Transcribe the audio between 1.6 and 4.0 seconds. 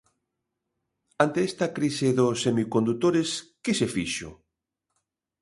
crise dos semicondutores que se